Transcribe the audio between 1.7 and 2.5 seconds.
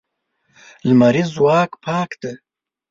پاک دی.